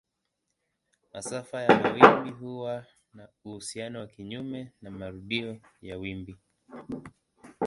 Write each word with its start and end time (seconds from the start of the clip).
Masafa 1.13 1.61
ya 1.61 1.79
mawimbi 1.79 2.29
huwa 2.31 2.85
na 3.13 3.27
uhusiano 3.43 3.99
wa 3.99 4.07
kinyume 4.07 4.71
na 4.81 4.91
marudio 4.91 5.61
ya 5.81 5.97
wimbi. 5.97 6.37